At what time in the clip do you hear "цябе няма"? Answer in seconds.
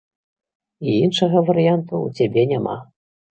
2.23-2.77